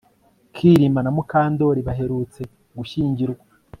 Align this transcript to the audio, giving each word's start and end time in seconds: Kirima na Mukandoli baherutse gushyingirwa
Kirima 0.55 0.99
na 1.03 1.11
Mukandoli 1.15 1.81
baherutse 1.87 2.41
gushyingirwa 2.77 3.43